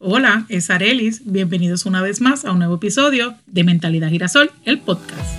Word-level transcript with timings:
Hola, 0.00 0.46
es 0.48 0.70
Arelis. 0.70 1.22
Bienvenidos 1.24 1.84
una 1.84 2.00
vez 2.02 2.20
más 2.20 2.44
a 2.44 2.52
un 2.52 2.60
nuevo 2.60 2.76
episodio 2.76 3.34
de 3.46 3.64
Mentalidad 3.64 4.10
Girasol, 4.10 4.52
el 4.64 4.78
podcast. 4.78 5.36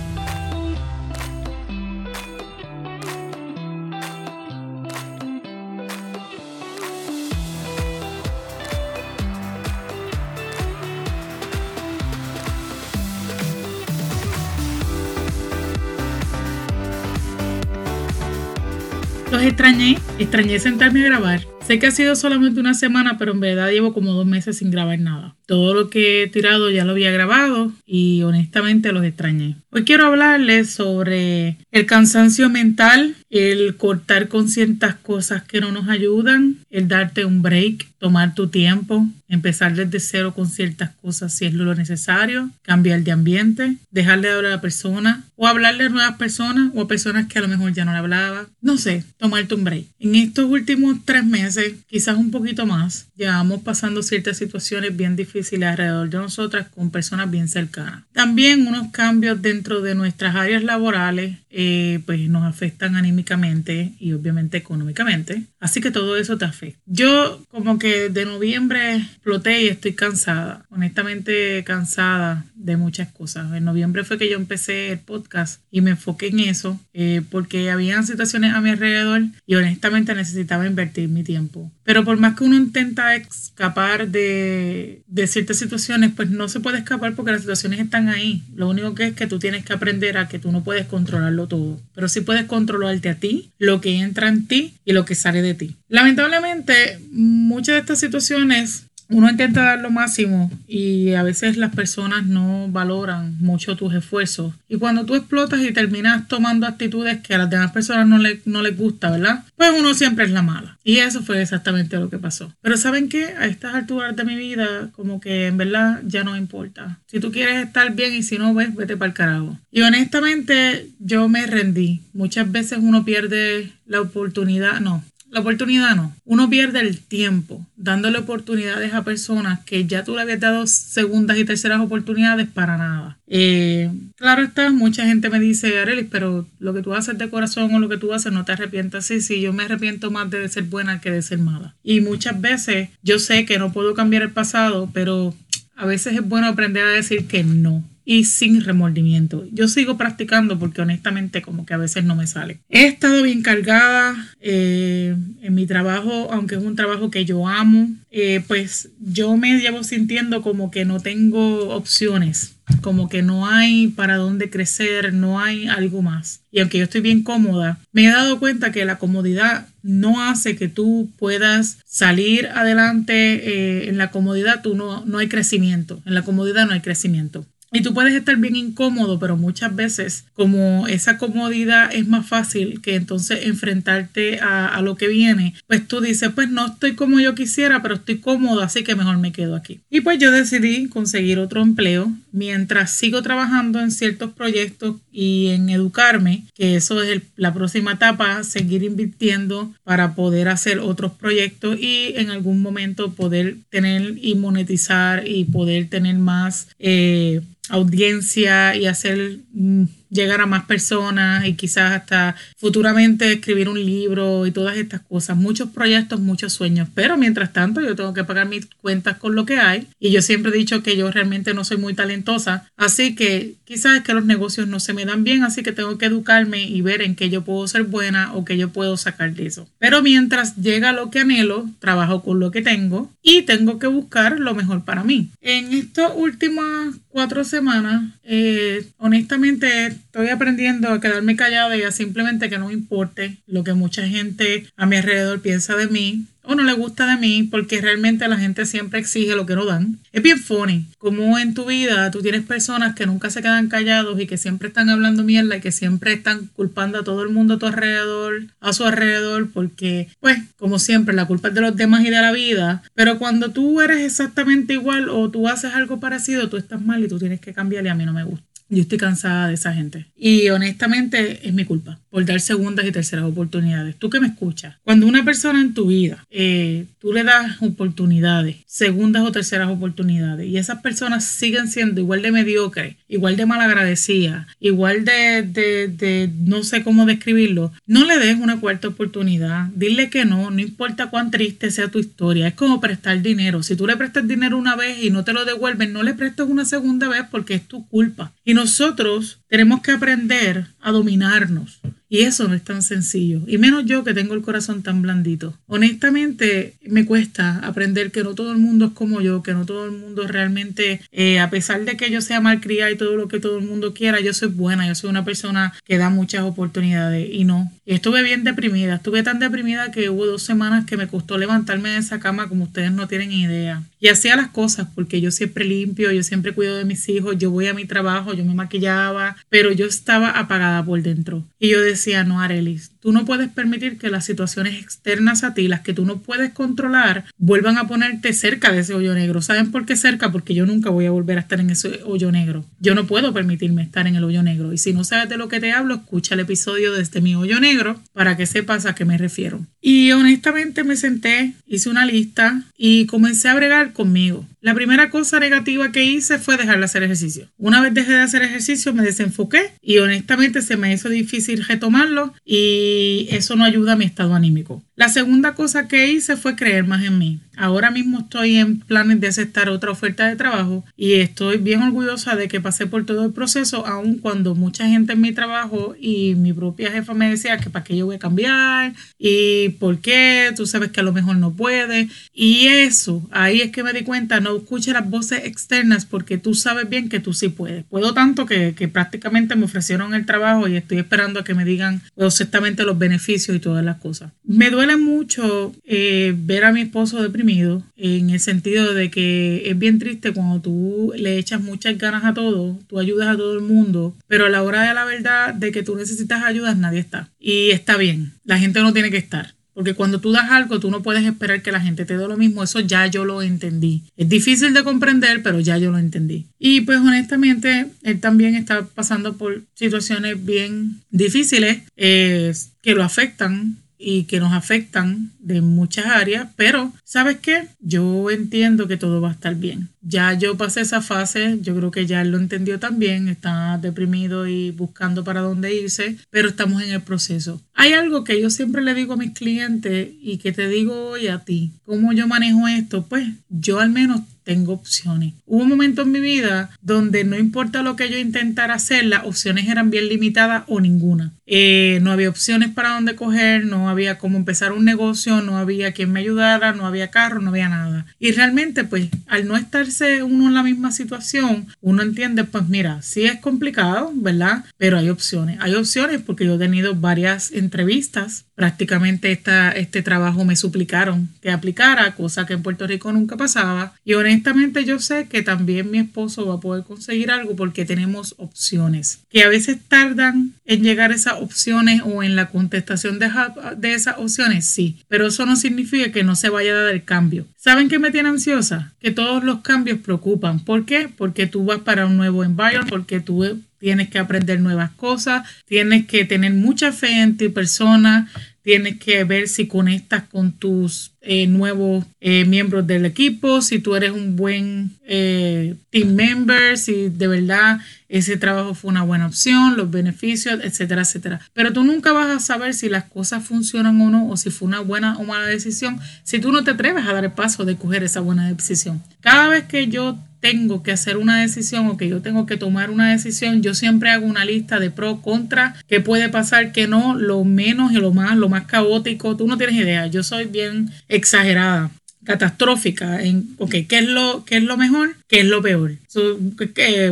Los 19.30 19.42
extrañé, 19.42 19.96
extrañé 20.22 20.58
sentarme 20.58 21.00
a 21.02 21.06
grabar. 21.06 21.40
Sé 21.66 21.78
que 21.78 21.86
ha 21.86 21.90
sido 21.90 22.16
solamente 22.16 22.60
una 22.60 22.74
semana, 22.74 23.16
pero 23.16 23.32
en 23.32 23.40
verdad 23.40 23.70
llevo 23.70 23.94
como 23.94 24.12
dos 24.12 24.26
meses 24.26 24.58
sin 24.58 24.70
grabar 24.70 24.98
nada. 24.98 25.36
Todo 25.46 25.74
lo 25.74 25.90
que 25.90 26.22
he 26.22 26.26
tirado 26.26 26.70
ya 26.70 26.84
lo 26.84 26.92
había 26.92 27.10
grabado 27.10 27.72
y 27.86 28.22
honestamente 28.22 28.92
los 28.92 29.04
extrañé. 29.04 29.56
Hoy 29.70 29.84
quiero 29.84 30.06
hablarles 30.06 30.70
sobre 30.70 31.58
el 31.70 31.86
cansancio 31.86 32.48
mental, 32.50 33.14
el 33.30 33.76
cortar 33.76 34.28
con 34.28 34.48
ciertas 34.48 34.96
cosas 34.96 35.42
que 35.44 35.60
no 35.60 35.70
nos 35.70 35.88
ayudan, 35.88 36.56
el 36.70 36.88
darte 36.88 37.24
un 37.24 37.42
break, 37.42 37.86
tomar 37.98 38.34
tu 38.34 38.48
tiempo, 38.48 39.06
empezar 39.28 39.74
desde 39.74 40.00
cero 40.00 40.34
con 40.34 40.48
ciertas 40.48 40.90
cosas 41.00 41.32
si 41.34 41.46
es 41.46 41.54
lo 41.54 41.74
necesario, 41.74 42.50
cambiar 42.62 43.02
de 43.02 43.12
ambiente, 43.12 43.76
dejarle 43.92 44.28
de 44.28 44.34
hablar 44.34 44.52
a 44.52 44.56
la 44.56 44.60
persona 44.60 45.24
o 45.36 45.46
hablarle 45.46 45.84
a 45.84 45.88
nuevas 45.88 46.16
personas 46.16 46.72
o 46.74 46.82
a 46.82 46.88
personas 46.88 47.26
que 47.26 47.38
a 47.38 47.42
lo 47.42 47.48
mejor 47.48 47.72
ya 47.72 47.84
no 47.84 47.92
le 47.92 47.98
hablaba. 47.98 48.46
No 48.60 48.76
sé, 48.76 49.04
tomarte 49.18 49.54
un 49.54 49.64
break. 49.64 49.86
En 50.00 50.09
estos 50.16 50.46
últimos 50.46 51.04
tres 51.04 51.24
meses, 51.24 51.74
quizás 51.86 52.16
un 52.16 52.30
poquito 52.30 52.66
más, 52.66 53.08
llevamos 53.16 53.62
pasando 53.62 54.02
ciertas 54.02 54.38
situaciones 54.38 54.96
bien 54.96 55.16
difíciles 55.16 55.68
alrededor 55.68 56.08
de 56.08 56.18
nosotras 56.18 56.68
con 56.68 56.90
personas 56.90 57.30
bien 57.30 57.48
cercanas. 57.48 58.04
También 58.12 58.66
unos 58.66 58.90
cambios 58.92 59.42
dentro 59.42 59.80
de 59.80 59.94
nuestras 59.94 60.34
áreas 60.36 60.62
laborales 60.62 61.38
eh, 61.50 62.00
pues 62.06 62.28
nos 62.28 62.44
afectan 62.44 62.94
anímicamente 62.96 63.92
y 63.98 64.12
obviamente 64.12 64.58
económicamente. 64.58 65.42
Así 65.58 65.80
que 65.80 65.90
todo 65.90 66.16
eso 66.16 66.38
te 66.38 66.44
afecta. 66.44 66.80
Yo 66.86 67.44
como 67.50 67.78
que 67.78 68.08
de 68.08 68.24
noviembre 68.24 68.96
exploté 68.96 69.62
y 69.62 69.68
estoy 69.68 69.94
cansada, 69.94 70.64
honestamente 70.70 71.64
cansada 71.64 72.44
de 72.62 72.76
muchas 72.76 73.08
cosas. 73.08 73.52
En 73.54 73.64
noviembre 73.64 74.04
fue 74.04 74.18
que 74.18 74.30
yo 74.30 74.36
empecé 74.36 74.92
el 74.92 74.98
podcast 74.98 75.62
y 75.70 75.80
me 75.80 75.90
enfoqué 75.90 76.28
en 76.28 76.40
eso 76.40 76.78
eh, 76.92 77.22
porque 77.30 77.70
habían 77.70 78.06
situaciones 78.06 78.54
a 78.54 78.60
mi 78.60 78.70
alrededor 78.70 79.22
y 79.46 79.54
honestamente 79.54 80.14
necesitaba 80.14 80.66
invertir 80.66 81.08
mi 81.08 81.24
tiempo. 81.24 81.70
Pero 81.84 82.04
por 82.04 82.18
más 82.18 82.36
que 82.36 82.44
uno 82.44 82.56
intenta 82.56 83.16
escapar 83.16 84.08
de, 84.08 85.02
de 85.06 85.26
ciertas 85.26 85.56
situaciones, 85.56 86.12
pues 86.14 86.30
no 86.30 86.48
se 86.48 86.60
puede 86.60 86.78
escapar 86.78 87.14
porque 87.14 87.32
las 87.32 87.40
situaciones 87.40 87.80
están 87.80 88.08
ahí. 88.08 88.42
Lo 88.54 88.68
único 88.68 88.94
que 88.94 89.08
es 89.08 89.14
que 89.14 89.26
tú 89.26 89.38
tienes 89.38 89.64
que 89.64 89.72
aprender 89.72 90.18
a 90.18 90.28
que 90.28 90.38
tú 90.38 90.52
no 90.52 90.62
puedes 90.62 90.86
controlarlo 90.86 91.48
todo, 91.48 91.80
pero 91.94 92.08
sí 92.08 92.20
puedes 92.20 92.44
controlarte 92.44 93.08
a 93.08 93.16
ti, 93.16 93.50
lo 93.58 93.80
que 93.80 93.98
entra 93.98 94.28
en 94.28 94.46
ti 94.46 94.74
y 94.84 94.92
lo 94.92 95.04
que 95.04 95.14
sale 95.14 95.42
de 95.42 95.54
ti. 95.54 95.76
Lamentablemente, 95.88 97.00
muchas 97.10 97.74
de 97.74 97.80
estas 97.80 98.00
situaciones 98.00 98.84
uno 99.10 99.28
intenta 99.28 99.64
dar 99.64 99.80
lo 99.80 99.90
máximo 99.90 100.50
y 100.66 101.12
a 101.14 101.22
veces 101.22 101.56
las 101.56 101.74
personas 101.74 102.26
no 102.26 102.68
valoran 102.68 103.36
mucho 103.40 103.76
tus 103.76 103.92
esfuerzos. 103.94 104.54
Y 104.68 104.76
cuando 104.76 105.04
tú 105.04 105.16
explotas 105.16 105.60
y 105.60 105.72
terminas 105.72 106.28
tomando 106.28 106.66
actitudes 106.66 107.20
que 107.20 107.34
a 107.34 107.38
las 107.38 107.50
demás 107.50 107.72
personas 107.72 108.06
no, 108.06 108.18
le, 108.18 108.40
no 108.44 108.62
les 108.62 108.76
gusta, 108.76 109.10
¿verdad? 109.10 109.44
Pues 109.56 109.70
uno 109.76 109.94
siempre 109.94 110.24
es 110.24 110.30
la 110.30 110.42
mala. 110.42 110.78
Y 110.84 110.98
eso 110.98 111.22
fue 111.22 111.42
exactamente 111.42 111.98
lo 111.98 112.08
que 112.08 112.18
pasó. 112.18 112.54
Pero 112.62 112.76
¿saben 112.76 113.08
qué? 113.08 113.24
A 113.38 113.46
estas 113.46 113.74
alturas 113.74 114.14
de 114.14 114.24
mi 114.24 114.36
vida, 114.36 114.90
como 114.92 115.20
que 115.20 115.48
en 115.48 115.56
verdad 115.56 116.00
ya 116.04 116.24
no 116.24 116.36
importa. 116.36 116.98
Si 117.06 117.20
tú 117.20 117.32
quieres 117.32 117.66
estar 117.66 117.94
bien 117.94 118.14
y 118.14 118.22
si 118.22 118.38
no, 118.38 118.54
ves, 118.54 118.74
vete 118.74 118.96
para 118.96 119.08
el 119.08 119.14
carajo. 119.14 119.58
Y 119.70 119.82
honestamente, 119.82 120.88
yo 121.00 121.28
me 121.28 121.46
rendí. 121.46 122.00
Muchas 122.12 122.50
veces 122.50 122.78
uno 122.80 123.04
pierde 123.04 123.72
la 123.86 124.00
oportunidad, 124.00 124.80
no, 124.80 125.02
la 125.30 125.40
oportunidad 125.40 125.94
no. 125.94 126.14
Uno 126.24 126.50
pierde 126.50 126.80
el 126.80 126.98
tiempo 126.98 127.64
dándole 127.76 128.18
oportunidades 128.18 128.92
a 128.92 129.04
personas 129.04 129.60
que 129.64 129.86
ya 129.86 130.04
tú 130.04 130.14
le 130.14 130.22
habías 130.22 130.40
dado 130.40 130.66
segundas 130.66 131.38
y 131.38 131.44
terceras 131.44 131.80
oportunidades 131.80 132.48
para 132.48 132.76
nada. 132.76 133.18
Eh, 133.26 133.90
claro 134.16 134.42
está, 134.42 134.70
mucha 134.70 135.06
gente 135.06 135.30
me 135.30 135.38
dice, 135.38 135.78
Arelis, 135.78 136.08
pero 136.10 136.46
lo 136.58 136.74
que 136.74 136.82
tú 136.82 136.94
haces 136.94 137.16
de 137.16 137.30
corazón 137.30 137.72
o 137.74 137.78
lo 137.78 137.88
que 137.88 137.96
tú 137.96 138.12
haces 138.12 138.32
no 138.32 138.44
te 138.44 138.52
arrepientas. 138.52 139.06
Sí, 139.06 139.20
sí, 139.20 139.40
yo 139.40 139.52
me 139.52 139.64
arrepiento 139.64 140.10
más 140.10 140.28
de 140.30 140.48
ser 140.48 140.64
buena 140.64 141.00
que 141.00 141.10
de 141.10 141.22
ser 141.22 141.38
mala. 141.38 141.74
Y 141.82 142.00
muchas 142.00 142.40
veces 142.40 142.88
yo 143.02 143.18
sé 143.18 143.44
que 143.44 143.58
no 143.58 143.72
puedo 143.72 143.94
cambiar 143.94 144.22
el 144.22 144.30
pasado, 144.30 144.90
pero 144.92 145.34
a 145.76 145.86
veces 145.86 146.14
es 146.14 146.28
bueno 146.28 146.48
aprender 146.48 146.84
a 146.84 146.90
decir 146.90 147.26
que 147.26 147.44
no 147.44 147.84
y 148.10 148.24
sin 148.24 148.64
remordimiento. 148.64 149.46
Yo 149.52 149.68
sigo 149.68 149.96
practicando 149.96 150.58
porque 150.58 150.82
honestamente 150.82 151.42
como 151.42 151.64
que 151.64 151.74
a 151.74 151.76
veces 151.76 152.02
no 152.02 152.16
me 152.16 152.26
sale. 152.26 152.58
He 152.68 152.86
estado 152.86 153.22
bien 153.22 153.40
cargada 153.40 154.16
eh, 154.40 155.14
en 155.42 155.54
mi 155.54 155.64
trabajo, 155.64 156.28
aunque 156.32 156.56
es 156.56 156.60
un 156.60 156.74
trabajo 156.74 157.12
que 157.12 157.24
yo 157.24 157.46
amo, 157.46 157.88
eh, 158.10 158.42
pues 158.48 158.88
yo 158.98 159.36
me 159.36 159.60
llevo 159.60 159.84
sintiendo 159.84 160.42
como 160.42 160.72
que 160.72 160.84
no 160.84 160.98
tengo 160.98 161.68
opciones, 161.68 162.56
como 162.80 163.08
que 163.08 163.22
no 163.22 163.46
hay 163.46 163.86
para 163.86 164.16
dónde 164.16 164.50
crecer, 164.50 165.14
no 165.14 165.38
hay 165.38 165.68
algo 165.68 166.02
más. 166.02 166.40
Y 166.50 166.58
aunque 166.58 166.78
yo 166.78 166.84
estoy 166.84 167.02
bien 167.02 167.22
cómoda, 167.22 167.78
me 167.92 168.06
he 168.06 168.10
dado 168.10 168.40
cuenta 168.40 168.72
que 168.72 168.84
la 168.84 168.98
comodidad 168.98 169.68
no 169.84 170.20
hace 170.20 170.56
que 170.56 170.66
tú 170.66 171.12
puedas 171.16 171.78
salir 171.86 172.48
adelante 172.48 173.14
eh, 173.14 173.88
en 173.88 173.98
la 173.98 174.10
comodidad, 174.10 174.62
tú 174.62 174.74
no, 174.74 175.06
no 175.06 175.18
hay 175.18 175.28
crecimiento, 175.28 176.02
en 176.06 176.14
la 176.14 176.22
comodidad 176.22 176.66
no 176.66 176.72
hay 176.72 176.80
crecimiento. 176.80 177.46
Y 177.72 177.82
tú 177.82 177.94
puedes 177.94 178.14
estar 178.14 178.36
bien 178.36 178.56
incómodo, 178.56 179.20
pero 179.20 179.36
muchas 179.36 179.74
veces 179.76 180.24
como 180.34 180.88
esa 180.88 181.18
comodidad 181.18 181.94
es 181.94 182.06
más 182.08 182.26
fácil 182.26 182.80
que 182.80 182.96
entonces 182.96 183.46
enfrentarte 183.46 184.40
a, 184.40 184.80
lo 184.80 184.96
que 184.96 185.08
viene, 185.08 185.54
pues 185.66 185.86
tú 185.86 186.00
dices, 186.00 186.30
pues 186.34 186.50
no 186.50 186.66
estoy 186.66 186.94
como 186.94 187.20
yo 187.20 187.34
quisiera, 187.34 187.82
pero 187.82 187.96
estoy 187.96 188.18
cómodo, 188.18 188.62
así 188.62 188.82
que 188.82 188.96
mejor 188.96 189.18
me 189.18 189.30
quedo 189.30 189.54
aquí. 189.54 189.80
Y 189.90 190.00
pues 190.00 190.18
yo 190.18 190.32
decidí 190.32 190.88
conseguir 190.88 191.38
otro 191.38 191.62
empleo 191.62 192.10
mientras 192.32 192.92
sigo 192.92 193.22
trabajando 193.22 193.78
en 193.78 193.90
ciertos 193.90 194.32
proyectos 194.32 194.96
y 195.12 195.48
en 195.48 195.68
educarme, 195.68 196.44
que 196.54 196.76
eso 196.76 197.02
es 197.02 197.22
la 197.36 197.52
próxima 197.52 197.92
etapa, 197.92 198.42
seguir 198.42 198.82
invirtiendo 198.82 199.72
para 199.84 200.14
poder 200.14 200.48
hacer 200.48 200.78
otros 200.78 201.12
proyectos 201.12 201.78
y 201.78 202.14
en 202.16 202.30
algún 202.30 202.62
momento 202.62 203.12
poder 203.12 203.56
tener 203.68 204.14
y 204.20 204.34
monetizar 204.34 205.28
y 205.28 205.44
poder 205.44 205.88
tener 205.88 206.18
más... 206.18 206.68
Eh, 206.78 207.42
audiencia 207.70 208.76
y 208.76 208.86
hacer 208.86 209.38
mm, 209.52 209.84
llegar 210.10 210.40
a 210.40 210.46
más 210.46 210.64
personas 210.64 211.46
y 211.46 211.54
quizás 211.54 211.92
hasta 211.92 212.36
futuramente 212.56 213.32
escribir 213.32 213.68
un 213.68 213.82
libro 213.82 214.46
y 214.46 214.50
todas 214.50 214.76
estas 214.76 215.00
cosas. 215.00 215.36
Muchos 215.36 215.70
proyectos, 215.70 216.20
muchos 216.20 216.52
sueños. 216.52 216.88
Pero 216.94 217.16
mientras 217.16 217.52
tanto 217.52 217.80
yo 217.80 217.96
tengo 217.96 218.12
que 218.12 218.24
pagar 218.24 218.48
mis 218.48 218.66
cuentas 218.80 219.16
con 219.18 219.34
lo 219.34 219.46
que 219.46 219.58
hay. 219.58 219.86
Y 219.98 220.10
yo 220.10 220.20
siempre 220.22 220.52
he 220.52 220.56
dicho 220.56 220.82
que 220.82 220.96
yo 220.96 221.10
realmente 221.10 221.54
no 221.54 221.64
soy 221.64 221.76
muy 221.76 221.94
talentosa. 221.94 222.68
Así 222.76 223.14
que 223.14 223.54
quizás 223.64 223.98
es 223.98 224.02
que 224.02 224.14
los 224.14 224.24
negocios 224.24 224.66
no 224.68 224.80
se 224.80 224.92
me 224.92 225.04
dan 225.04 225.24
bien. 225.24 225.44
Así 225.44 225.62
que 225.62 225.72
tengo 225.72 225.96
que 225.96 226.06
educarme 226.06 226.64
y 226.64 226.82
ver 226.82 227.02
en 227.02 227.14
qué 227.14 227.30
yo 227.30 227.44
puedo 227.44 227.66
ser 227.68 227.84
buena 227.84 228.34
o 228.34 228.44
qué 228.44 228.58
yo 228.58 228.70
puedo 228.70 228.96
sacar 228.96 229.34
de 229.34 229.46
eso. 229.46 229.68
Pero 229.78 230.02
mientras 230.02 230.56
llega 230.56 230.92
lo 230.92 231.10
que 231.10 231.20
anhelo, 231.20 231.68
trabajo 231.78 232.22
con 232.22 232.40
lo 232.40 232.50
que 232.50 232.62
tengo 232.62 233.10
y 233.22 233.42
tengo 233.42 233.78
que 233.78 233.86
buscar 233.86 234.40
lo 234.40 234.54
mejor 234.54 234.84
para 234.84 235.04
mí. 235.04 235.30
En 235.40 235.72
estas 235.72 236.12
últimas 236.14 236.96
cuatro 237.08 237.44
semanas, 237.44 238.14
eh, 238.24 238.86
honestamente 238.98 239.99
estoy 240.04 240.28
aprendiendo 240.28 240.88
a 240.88 241.00
quedarme 241.00 241.36
callada 241.36 241.76
y 241.76 241.82
a 241.82 241.92
simplemente 241.92 242.50
que 242.50 242.58
no 242.58 242.68
me 242.68 242.74
importe 242.74 243.38
lo 243.46 243.64
que 243.64 243.74
mucha 243.74 244.06
gente 244.06 244.66
a 244.76 244.86
mi 244.86 244.96
alrededor 244.96 245.40
piensa 245.40 245.76
de 245.76 245.86
mí 245.86 246.26
o 246.42 246.54
no 246.54 246.64
le 246.64 246.72
gusta 246.72 247.06
de 247.06 247.16
mí 247.16 247.44
porque 247.44 247.80
realmente 247.80 248.26
la 248.26 248.36
gente 248.36 248.66
siempre 248.66 248.98
exige 248.98 249.36
lo 249.36 249.46
que 249.46 249.54
no 249.54 249.66
dan. 249.66 249.98
Es 250.12 250.22
bien 250.22 250.38
funny 250.38 250.86
como 250.98 251.38
en 251.38 251.54
tu 251.54 251.66
vida 251.66 252.10
tú 252.10 252.22
tienes 252.22 252.42
personas 252.42 252.94
que 252.94 253.06
nunca 253.06 253.30
se 253.30 253.42
quedan 253.42 253.68
callados 253.68 254.20
y 254.20 254.26
que 254.26 254.36
siempre 254.36 254.68
están 254.68 254.88
hablando 254.88 255.22
mierda 255.22 255.56
y 255.56 255.60
que 255.60 255.72
siempre 255.72 256.12
están 256.12 256.46
culpando 256.54 256.98
a 256.98 257.04
todo 257.04 257.22
el 257.22 257.28
mundo 257.28 257.54
a 257.54 257.58
tu 257.58 257.66
alrededor, 257.66 258.42
a 258.60 258.72
su 258.72 258.84
alrededor 258.84 259.50
porque 259.52 260.08
pues 260.20 260.38
como 260.58 260.78
siempre 260.78 261.14
la 261.14 261.26
culpa 261.26 261.48
es 261.48 261.54
de 261.54 261.60
los 261.60 261.76
demás 261.76 262.04
y 262.04 262.10
de 262.10 262.20
la 262.20 262.32
vida, 262.32 262.82
pero 262.94 263.18
cuando 263.18 263.50
tú 263.50 263.80
eres 263.80 264.00
exactamente 264.00 264.72
igual 264.72 265.08
o 265.08 265.30
tú 265.30 265.48
haces 265.48 265.74
algo 265.74 266.00
parecido, 266.00 266.48
tú 266.48 266.56
estás 266.56 266.80
mal 266.80 267.04
y 267.04 267.08
tú 267.08 267.18
tienes 267.18 267.40
que 267.40 267.52
cambiar 267.52 267.84
y 267.84 267.88
a 267.88 267.94
mí 267.94 268.04
no 268.04 268.12
me 268.12 268.24
gusta. 268.24 268.49
Yo 268.70 268.82
estoy 268.82 268.98
cansada 268.98 269.48
de 269.48 269.54
esa 269.54 269.72
gente. 269.74 270.06
Y 270.16 270.48
honestamente 270.48 271.46
es 271.46 271.52
mi 271.52 271.64
culpa. 271.64 271.98
Por 272.10 272.24
dar 272.24 272.40
segundas 272.40 272.86
y 272.86 272.92
terceras 272.92 273.24
oportunidades. 273.24 273.96
Tú 273.96 274.10
que 274.10 274.20
me 274.20 274.26
escuchas, 274.26 274.76
cuando 274.84 275.06
una 275.06 275.24
persona 275.24 275.60
en 275.60 275.74
tu 275.74 275.86
vida, 275.86 276.26
eh, 276.30 276.86
tú 277.00 277.12
le 277.12 277.24
das 277.24 277.62
oportunidades, 277.62 278.56
segundas 278.66 279.22
o 279.22 279.32
terceras 279.32 279.68
oportunidades, 279.68 280.46
y 280.48 280.58
esas 280.58 280.80
personas 280.82 281.24
siguen 281.24 281.68
siendo 281.68 282.00
igual 282.00 282.22
de 282.22 282.32
mediocres, 282.32 282.96
igual 283.08 283.36
de 283.36 283.46
malagradecidas, 283.46 284.46
igual 284.58 285.04
de, 285.04 285.42
de, 285.42 285.88
de 285.88 286.30
no 286.44 286.62
sé 286.62 286.82
cómo 286.82 287.06
describirlo, 287.06 287.72
no 287.86 288.04
le 288.04 288.18
des 288.18 288.36
una 288.38 288.60
cuarta 288.60 288.88
oportunidad, 288.88 289.68
dile 289.74 290.10
que 290.10 290.24
no, 290.24 290.50
no 290.50 290.60
importa 290.60 291.10
cuán 291.10 291.30
triste 291.30 291.70
sea 291.70 291.90
tu 291.90 291.98
historia, 291.98 292.48
es 292.48 292.54
como 292.54 292.80
prestar 292.80 293.22
dinero. 293.22 293.62
Si 293.62 293.76
tú 293.76 293.86
le 293.86 293.96
prestas 293.96 294.26
dinero 294.26 294.58
una 294.58 294.76
vez 294.76 295.02
y 295.02 295.10
no 295.10 295.24
te 295.24 295.32
lo 295.32 295.44
devuelven, 295.44 295.92
no 295.92 296.02
le 296.02 296.14
prestes 296.14 296.46
una 296.46 296.64
segunda 296.64 297.08
vez 297.08 297.22
porque 297.30 297.54
es 297.54 297.66
tu 297.66 297.86
culpa. 297.88 298.32
Y 298.44 298.54
nosotros 298.54 299.38
tenemos 299.48 299.80
que 299.82 299.92
aprender 299.92 300.66
a 300.80 300.90
dominarnos. 300.90 301.80
Y 302.10 302.22
eso 302.22 302.48
no 302.48 302.54
es 302.54 302.64
tan 302.64 302.82
sencillo. 302.82 303.40
Y 303.46 303.56
menos 303.56 303.86
yo 303.86 304.02
que 304.02 304.12
tengo 304.12 304.34
el 304.34 304.42
corazón 304.42 304.82
tan 304.82 305.00
blandito. 305.00 305.56
Honestamente, 305.68 306.74
me 306.82 307.06
cuesta 307.06 307.60
aprender 307.60 308.10
que 308.10 308.24
no 308.24 308.34
todo 308.34 308.50
el 308.50 308.58
mundo 308.58 308.86
es 308.86 308.92
como 308.92 309.20
yo, 309.20 309.44
que 309.44 309.52
no 309.52 309.64
todo 309.64 309.84
el 309.86 309.92
mundo 309.92 310.26
realmente, 310.26 311.00
eh, 311.12 311.38
a 311.38 311.50
pesar 311.50 311.84
de 311.84 311.96
que 311.96 312.10
yo 312.10 312.20
sea 312.20 312.40
malcriada 312.40 312.90
y 312.90 312.96
todo 312.96 313.16
lo 313.16 313.28
que 313.28 313.38
todo 313.38 313.58
el 313.58 313.64
mundo 313.64 313.94
quiera, 313.94 314.20
yo 314.20 314.34
soy 314.34 314.48
buena, 314.48 314.88
yo 314.88 314.96
soy 314.96 315.08
una 315.08 315.24
persona 315.24 315.72
que 315.84 315.98
da 315.98 316.10
muchas 316.10 316.42
oportunidades. 316.42 317.28
Y 317.32 317.44
no. 317.44 317.70
estuve 317.86 318.24
bien 318.24 318.42
deprimida. 318.42 318.96
Estuve 318.96 319.22
tan 319.22 319.38
deprimida 319.38 319.92
que 319.92 320.10
hubo 320.10 320.26
dos 320.26 320.42
semanas 320.42 320.86
que 320.86 320.96
me 320.96 321.06
costó 321.06 321.38
levantarme 321.38 321.90
de 321.90 321.98
esa 321.98 322.18
cama 322.18 322.48
como 322.48 322.64
ustedes 322.64 322.90
no 322.90 323.06
tienen 323.06 323.30
idea. 323.30 323.84
Y 324.00 324.08
hacía 324.08 324.34
las 324.34 324.48
cosas 324.48 324.88
porque 324.94 325.20
yo 325.20 325.30
siempre 325.30 325.64
limpio, 325.64 326.10
yo 326.10 326.24
siempre 326.24 326.54
cuido 326.54 326.76
de 326.76 326.84
mis 326.84 327.08
hijos, 327.08 327.36
yo 327.38 327.52
voy 327.52 327.68
a 327.68 327.74
mi 327.74 327.84
trabajo, 327.84 328.34
yo 328.34 328.44
me 328.44 328.54
maquillaba, 328.54 329.36
pero 329.48 329.70
yo 329.70 329.86
estaba 329.86 330.30
apagada 330.30 330.84
por 330.84 331.00
dentro. 331.02 331.44
Y 331.58 331.68
yo 331.68 331.80
decía, 331.80 331.99
no, 332.24 332.40
Arelis, 332.40 332.92
tú 333.00 333.12
no 333.12 333.24
puedes 333.24 333.48
permitir 333.48 333.98
que 333.98 334.10
las 334.10 334.24
situaciones 334.24 334.80
externas 334.80 335.44
a 335.44 335.54
ti, 335.54 335.68
las 335.68 335.80
que 335.80 335.92
tú 335.92 336.04
no 336.04 336.20
puedes 336.20 336.52
controlar, 336.52 337.24
vuelvan 337.38 337.78
a 337.78 337.86
ponerte 337.86 338.32
cerca 338.32 338.72
de 338.72 338.80
ese 338.80 338.94
hoyo 338.94 339.14
negro. 339.14 339.42
¿Saben 339.42 339.70
por 339.70 339.86
qué 339.86 339.96
cerca? 339.96 340.30
Porque 340.32 340.54
yo 340.54 340.66
nunca 340.66 340.90
voy 340.90 341.06
a 341.06 341.10
volver 341.10 341.38
a 341.38 341.40
estar 341.40 341.60
en 341.60 341.70
ese 341.70 342.00
hoyo 342.04 342.30
negro. 342.30 342.64
Yo 342.78 342.94
no 342.94 343.06
puedo 343.06 343.32
permitirme 343.32 343.82
estar 343.82 344.06
en 344.06 344.16
el 344.16 344.24
hoyo 344.24 344.42
negro. 344.42 344.72
Y 344.72 344.78
si 344.78 344.92
no 344.92 345.04
sabes 345.04 345.28
de 345.28 345.38
lo 345.38 345.48
que 345.48 345.60
te 345.60 345.72
hablo, 345.72 345.94
escucha 345.96 346.34
el 346.34 346.40
episodio 346.40 346.92
de 346.92 347.02
este 347.02 347.20
mi 347.20 347.34
hoyo 347.34 347.60
negro 347.60 348.00
para 348.12 348.36
que 348.36 348.46
sepas 348.46 348.86
a 348.86 348.94
qué 348.94 349.04
me 349.04 349.18
refiero. 349.18 349.64
Y 349.80 350.12
honestamente 350.12 350.84
me 350.84 350.96
senté, 350.96 351.54
hice 351.66 351.88
una 351.88 352.04
lista 352.04 352.62
y 352.76 353.06
comencé 353.06 353.48
a 353.48 353.54
bregar 353.54 353.92
conmigo. 353.92 354.46
La 354.60 354.74
primera 354.74 355.08
cosa 355.08 355.40
negativa 355.40 355.90
que 355.90 356.04
hice 356.04 356.38
fue 356.38 356.58
dejar 356.58 356.78
de 356.78 356.84
hacer 356.84 357.02
ejercicio. 357.02 357.48
Una 357.56 357.80
vez 357.80 357.94
dejé 357.94 358.12
de 358.12 358.20
hacer 358.20 358.42
ejercicio 358.42 358.92
me 358.92 359.02
desenfoqué 359.02 359.72
y 359.80 359.98
honestamente 359.98 360.60
se 360.60 360.76
me 360.76 360.92
hizo 360.92 361.08
difícil 361.08 361.64
retomarlo 361.64 362.34
y 362.44 362.89
eso 363.30 363.56
no 363.56 363.64
ayuda 363.64 363.92
a 363.92 363.96
mi 363.96 364.04
estado 364.04 364.34
anímico. 364.34 364.82
La 364.96 365.08
segunda 365.08 365.54
cosa 365.54 365.88
que 365.88 366.12
hice 366.12 366.36
fue 366.36 366.56
creer 366.56 366.84
más 366.84 367.02
en 367.02 367.18
mí. 367.18 367.40
Ahora 367.56 367.90
mismo 367.90 368.20
estoy 368.20 368.56
en 368.56 368.80
planes 368.80 369.20
de 369.20 369.28
aceptar 369.28 369.68
otra 369.68 369.90
oferta 369.90 370.26
de 370.26 370.36
trabajo 370.36 370.82
y 370.96 371.14
estoy 371.14 371.58
bien 371.58 371.82
orgullosa 371.82 372.34
de 372.34 372.48
que 372.48 372.60
pasé 372.60 372.86
por 372.86 373.04
todo 373.04 373.26
el 373.26 373.32
proceso, 373.32 373.86
aun 373.86 374.16
cuando 374.16 374.54
mucha 374.54 374.86
gente 374.86 375.12
en 375.12 375.20
mi 375.20 375.32
trabajo 375.32 375.94
y 376.00 376.34
mi 376.36 376.54
propia 376.54 376.90
jefa 376.90 377.12
me 377.12 377.28
decía 377.28 377.58
que 377.58 377.68
para 377.68 377.84
qué 377.84 377.96
yo 377.96 378.06
voy 378.06 378.16
a 378.16 378.18
cambiar 378.18 378.94
y 379.18 379.70
por 379.78 379.98
qué, 379.98 380.52
tú 380.56 380.66
sabes 380.66 380.90
que 380.90 381.00
a 381.00 381.02
lo 381.02 381.12
mejor 381.12 381.36
no 381.36 381.52
puede. 381.52 382.08
Y 382.32 382.66
eso, 382.66 383.28
ahí 383.30 383.60
es 383.60 383.72
que 383.72 383.82
me 383.82 383.92
di 383.92 384.04
cuenta, 384.04 384.40
no 384.40 384.56
escuche 384.56 384.92
las 384.92 385.08
voces 385.08 385.44
externas 385.44 386.06
porque 386.06 386.38
tú 386.38 386.54
sabes 386.54 386.88
bien 386.88 387.10
que 387.10 387.20
tú 387.20 387.34
sí 387.34 387.48
puedes. 387.48 387.84
Puedo 387.84 388.14
tanto 388.14 388.46
que, 388.46 388.74
que 388.74 388.88
prácticamente 388.88 389.54
me 389.56 389.64
ofrecieron 389.64 390.14
el 390.14 390.24
trabajo 390.24 390.66
y 390.66 390.76
estoy 390.76 390.98
esperando 390.98 391.40
a 391.40 391.44
que 391.44 391.54
me 391.54 391.66
digan 391.66 392.00
exactamente 392.16 392.79
los 392.84 392.98
beneficios 392.98 393.56
y 393.56 393.60
todas 393.60 393.84
las 393.84 393.98
cosas. 393.98 394.32
Me 394.44 394.70
duele 394.70 394.96
mucho 394.96 395.72
eh, 395.84 396.34
ver 396.36 396.64
a 396.64 396.72
mi 396.72 396.82
esposo 396.82 397.22
deprimido 397.22 397.82
en 397.96 398.30
el 398.30 398.40
sentido 398.40 398.94
de 398.94 399.10
que 399.10 399.62
es 399.66 399.78
bien 399.78 399.98
triste 399.98 400.32
cuando 400.32 400.60
tú 400.60 401.12
le 401.16 401.38
echas 401.38 401.60
muchas 401.60 401.98
ganas 401.98 402.24
a 402.24 402.34
todo, 402.34 402.78
tú 402.88 402.98
ayudas 402.98 403.28
a 403.28 403.36
todo 403.36 403.54
el 403.54 403.62
mundo, 403.62 404.14
pero 404.26 404.46
a 404.46 404.50
la 404.50 404.62
hora 404.62 404.82
de 404.82 404.94
la 404.94 405.04
verdad 405.04 405.54
de 405.54 405.72
que 405.72 405.82
tú 405.82 405.96
necesitas 405.96 406.42
ayuda 406.42 406.74
nadie 406.74 407.00
está. 407.00 407.30
Y 407.38 407.70
está 407.70 407.96
bien, 407.96 408.32
la 408.44 408.58
gente 408.58 408.80
no 408.80 408.92
tiene 408.92 409.10
que 409.10 409.18
estar. 409.18 409.54
Porque 409.80 409.94
cuando 409.94 410.20
tú 410.20 410.30
das 410.30 410.50
algo, 410.50 410.78
tú 410.78 410.90
no 410.90 411.02
puedes 411.02 411.24
esperar 411.24 411.62
que 411.62 411.72
la 411.72 411.80
gente 411.80 412.04
te 412.04 412.18
dé 412.18 412.28
lo 412.28 412.36
mismo. 412.36 412.62
Eso 412.62 412.80
ya 412.80 413.06
yo 413.06 413.24
lo 413.24 413.40
entendí. 413.40 414.02
Es 414.18 414.28
difícil 414.28 414.74
de 414.74 414.84
comprender, 414.84 415.42
pero 415.42 415.58
ya 415.58 415.78
yo 415.78 415.90
lo 415.90 415.96
entendí. 415.96 416.44
Y 416.58 416.82
pues 416.82 416.98
honestamente, 416.98 417.86
él 418.02 418.20
también 418.20 418.56
está 418.56 418.82
pasando 418.82 419.38
por 419.38 419.62
situaciones 419.72 420.44
bien 420.44 421.00
difíciles 421.08 421.78
eh, 421.96 422.52
que 422.82 422.94
lo 422.94 423.02
afectan 423.02 423.78
y 424.02 424.24
que 424.24 424.40
nos 424.40 424.52
afectan 424.54 425.30
de 425.40 425.60
muchas 425.60 426.06
áreas, 426.06 426.48
pero 426.56 426.92
¿sabes 427.04 427.38
qué? 427.38 427.68
Yo 427.80 428.30
entiendo 428.30 428.88
que 428.88 428.96
todo 428.96 429.20
va 429.20 429.28
a 429.28 429.32
estar 429.32 429.54
bien. 429.54 429.88
Ya 430.00 430.32
yo 430.32 430.56
pasé 430.56 430.80
esa 430.80 431.02
fase, 431.02 431.58
yo 431.60 431.76
creo 431.76 431.90
que 431.90 432.06
ya 432.06 432.24
lo 432.24 432.38
entendió 432.38 432.78
también, 432.78 433.28
está 433.28 433.78
deprimido 433.78 434.46
y 434.46 434.70
buscando 434.70 435.22
para 435.22 435.42
dónde 435.42 435.74
irse, 435.74 436.16
pero 436.30 436.48
estamos 436.48 436.82
en 436.82 436.92
el 436.92 437.02
proceso. 437.02 437.60
Hay 437.74 437.92
algo 437.92 438.24
que 438.24 438.40
yo 438.40 438.48
siempre 438.48 438.82
le 438.82 438.94
digo 438.94 439.12
a 439.12 439.18
mis 439.18 439.32
clientes 439.32 440.08
y 440.22 440.38
que 440.38 440.52
te 440.52 440.68
digo 440.68 441.10
hoy 441.10 441.28
a 441.28 441.40
ti, 441.40 441.72
¿cómo 441.84 442.14
yo 442.14 442.26
manejo 442.26 442.66
esto? 442.68 443.04
Pues 443.06 443.28
yo 443.50 443.80
al 443.80 443.90
menos 443.90 444.22
tengo 444.44 444.72
opciones. 444.72 445.34
Hubo 445.46 445.62
un 445.62 445.68
momento 445.68 446.02
en 446.02 446.12
mi 446.12 446.20
vida 446.20 446.70
donde 446.80 447.24
no 447.24 447.38
importa 447.38 447.82
lo 447.82 447.96
que 447.96 448.10
yo 448.10 448.18
intentara 448.18 448.74
hacer, 448.74 449.04
las 449.04 449.24
opciones 449.24 449.68
eran 449.68 449.90
bien 449.90 450.08
limitadas 450.08 450.64
o 450.66 450.80
ninguna. 450.80 451.32
Eh, 451.46 451.98
no 452.02 452.12
había 452.12 452.28
opciones 452.28 452.70
para 452.70 452.90
dónde 452.90 453.16
coger, 453.16 453.64
no 453.64 453.88
había 453.88 454.18
cómo 454.18 454.36
empezar 454.36 454.72
un 454.72 454.84
negocio, 454.84 455.42
no 455.42 455.58
había 455.58 455.92
quien 455.92 456.12
me 456.12 456.20
ayudara, 456.20 456.72
no 456.72 456.86
había 456.86 457.10
carro, 457.10 457.40
no 457.40 457.50
había 457.50 457.68
nada. 457.68 458.06
Y 458.18 458.32
realmente, 458.32 458.84
pues, 458.84 459.08
al 459.26 459.48
no 459.48 459.56
estarse 459.56 460.22
uno 460.22 460.46
en 460.46 460.54
la 460.54 460.62
misma 460.62 460.92
situación, 460.92 461.66
uno 461.80 462.02
entiende, 462.02 462.44
pues 462.44 462.68
mira, 462.68 463.02
sí 463.02 463.24
es 463.24 463.40
complicado, 463.40 464.12
¿verdad? 464.14 464.64
Pero 464.76 464.98
hay 464.98 465.08
opciones. 465.08 465.58
Hay 465.60 465.74
opciones 465.74 466.20
porque 466.20 466.44
yo 466.44 466.54
he 466.54 466.58
tenido 466.58 466.94
varias 466.94 467.50
entrevistas 467.52 468.44
prácticamente 468.60 469.32
esta, 469.32 469.72
este 469.72 470.02
trabajo 470.02 470.44
me 470.44 470.54
suplicaron 470.54 471.30
que 471.40 471.50
aplicara, 471.50 472.14
cosa 472.14 472.44
que 472.44 472.52
en 472.52 472.62
Puerto 472.62 472.86
Rico 472.86 473.10
nunca 473.10 473.38
pasaba. 473.38 473.94
Y 474.04 474.12
honestamente 474.30 474.84
yo 474.84 475.00
sé 475.00 475.26
que 475.26 475.42
también 475.42 475.90
mi 475.90 475.98
esposo 475.98 476.46
va 476.46 476.54
a 476.54 476.60
poder 476.60 476.84
conseguir 476.84 477.32
algo 477.32 477.56
porque 477.56 477.84
tenemos 477.84 478.34
opciones, 478.38 479.20
que 479.28 479.42
a 479.42 479.48
veces 479.48 479.78
tardan 479.88 480.52
en 480.66 480.82
llegar 480.82 481.10
esas 481.10 481.34
opciones 481.40 482.02
o 482.04 482.22
en 482.22 482.36
la 482.36 482.48
contestación 482.48 483.18
de, 483.18 483.28
de 483.76 483.94
esas 483.94 484.18
opciones, 484.18 484.66
sí, 484.66 484.98
pero 485.08 485.26
eso 485.26 485.46
no 485.46 485.56
significa 485.56 486.12
que 486.12 486.22
no 486.22 486.36
se 486.36 486.48
vaya 486.48 486.72
a 486.72 486.82
dar 486.82 486.94
el 486.94 487.04
cambio. 487.04 487.46
¿Saben 487.56 487.88
qué 487.88 487.98
me 487.98 488.12
tiene 488.12 488.28
ansiosa? 488.28 488.94
Que 489.00 489.10
todos 489.10 489.42
los 489.42 489.60
cambios 489.60 489.98
preocupan. 489.98 490.60
¿Por 490.60 490.86
qué? 490.86 491.10
Porque 491.14 491.46
tú 491.46 491.64
vas 491.64 491.80
para 491.80 492.06
un 492.06 492.16
nuevo 492.16 492.44
environment, 492.44 492.88
porque 492.88 493.20
tú 493.20 493.44
tienes 493.80 494.10
que 494.10 494.18
aprender 494.18 494.60
nuevas 494.60 494.90
cosas, 494.92 495.48
tienes 495.66 496.06
que 496.06 496.24
tener 496.24 496.52
mucha 496.52 496.92
fe 496.92 497.22
en 497.22 497.36
tu 497.36 497.52
persona, 497.52 498.30
tienes 498.62 498.98
que 498.98 499.24
ver 499.24 499.48
si 499.48 499.66
conectas 499.66 500.24
con 500.30 500.52
tus 500.52 501.12
eh, 501.22 501.46
nuevos 501.46 502.04
eh, 502.20 502.44
miembros 502.44 502.86
del 502.86 503.06
equipo, 503.06 503.62
si 503.62 503.78
tú 503.78 503.96
eres 503.96 504.10
un 504.10 504.36
buen 504.36 504.90
eh, 505.04 505.76
team 505.90 506.14
member, 506.14 506.76
si 506.76 507.08
de 507.08 507.28
verdad 507.28 507.78
ese 508.08 508.36
trabajo 508.36 508.74
fue 508.74 508.90
una 508.90 509.02
buena 509.02 509.26
opción, 509.26 509.76
los 509.76 509.90
beneficios, 509.90 510.60
etcétera, 510.62 511.02
etcétera. 511.02 511.40
Pero 511.54 511.72
tú 511.72 511.84
nunca 511.84 512.12
vas 512.12 512.28
a 512.28 512.40
saber 512.40 512.74
si 512.74 512.88
las 512.88 513.04
cosas 513.04 513.44
funcionan 513.44 514.00
o 514.00 514.10
no, 514.10 514.28
o 514.28 514.36
si 514.36 514.50
fue 514.50 514.68
una 514.68 514.80
buena 514.80 515.16
o 515.16 515.24
mala 515.24 515.46
decisión, 515.46 515.98
si 516.24 516.38
tú 516.38 516.52
no 516.52 516.64
te 516.64 516.72
atreves 516.72 517.06
a 517.06 517.12
dar 517.12 517.24
el 517.24 517.32
paso 517.32 517.64
de 517.64 517.76
coger 517.76 518.02
esa 518.02 518.20
buena 518.20 518.52
decisión. 518.52 519.02
Cada 519.20 519.48
vez 519.48 519.64
que 519.64 519.88
yo 519.88 520.18
tengo 520.40 520.82
que 520.82 520.92
hacer 520.92 521.16
una 521.16 521.40
decisión 521.40 521.86
o 521.86 521.96
que 521.96 522.08
yo 522.08 522.22
tengo 522.22 522.46
que 522.46 522.56
tomar 522.56 522.90
una 522.90 523.10
decisión, 523.12 523.62
yo 523.62 523.74
siempre 523.74 524.10
hago 524.10 524.26
una 524.26 524.44
lista 524.44 524.80
de 524.80 524.90
pro, 524.90 525.20
contra, 525.20 525.74
qué 525.88 526.00
puede 526.00 526.28
pasar, 526.28 526.72
qué 526.72 526.86
no, 526.86 527.14
lo 527.14 527.44
menos 527.44 527.92
y 527.92 527.96
lo 527.96 528.12
más, 528.12 528.36
lo 528.36 528.48
más 528.48 528.64
caótico. 528.64 529.36
Tú 529.36 529.46
no 529.46 529.58
tienes 529.58 529.76
idea, 529.76 530.06
yo 530.06 530.22
soy 530.22 530.46
bien 530.46 530.90
exagerada 531.08 531.90
catastrófica 532.24 533.22
en, 533.22 533.54
ok, 533.58 533.70
¿qué 533.88 533.98
es 533.98 534.08
lo, 534.08 534.44
qué 534.44 534.58
es 534.58 534.62
lo 534.62 534.76
mejor? 534.76 535.16
¿Qué 535.28 535.40
es 535.40 535.46
lo 535.46 535.62
peor? 535.62 535.96
So, 536.08 536.38